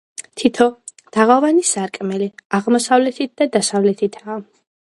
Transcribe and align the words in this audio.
თითო 0.43 0.65
თაღოვანი 1.17 1.61
სარკმელი 1.73 2.29
აღმოსავლეთით 2.61 3.35
და 3.43 3.49
დასავლეთითაა. 3.59 4.43